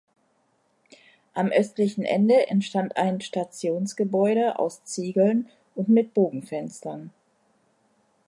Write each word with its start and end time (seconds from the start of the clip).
Am 1.35 1.51
östlichen 1.51 2.01
Ende 2.03 2.47
entstand 2.49 2.97
ein 2.97 3.21
Stationsgebäude 3.21 4.57
aus 4.57 4.83
Ziegeln 4.83 5.47
und 5.75 5.89
mit 5.89 6.15
Bogenfenstern. 6.15 7.11